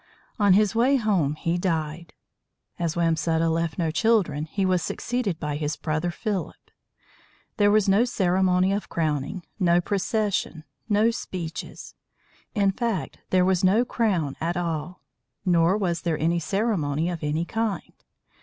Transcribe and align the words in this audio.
On 0.39 0.53
his 0.53 0.73
way 0.73 0.95
home 0.95 1.35
he 1.35 1.59
died. 1.59 2.13
As 2.79 2.95
Wamsutta 2.95 3.49
left 3.51 3.77
no 3.77 3.91
children, 3.91 4.45
he 4.45 4.65
was 4.65 4.81
succeeded 4.81 5.39
by 5.39 5.57
his 5.57 5.75
brother 5.75 6.09
Philip. 6.09 6.57
There 7.57 7.69
was 7.69 7.87
no 7.87 8.03
ceremony 8.05 8.73
of 8.73 8.89
crowning, 8.89 9.43
no 9.59 9.79
procession, 9.79 10.63
no 10.89 11.11
speeches. 11.11 11.93
In 12.55 12.71
fact, 12.71 13.19
there 13.29 13.45
was 13.45 13.63
no 13.63 13.85
crown 13.85 14.35
at 14.41 14.57
all; 14.57 15.01
nor 15.45 15.77
was 15.77 16.01
there 16.01 16.17
any 16.17 16.39
ceremony 16.39 17.07
of 17.07 17.23
any 17.23 17.45
kind. 17.45 17.93